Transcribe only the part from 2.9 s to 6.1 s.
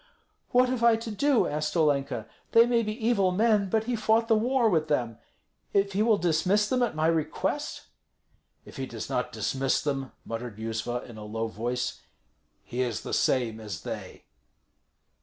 evil men, but he fought the war with them. If he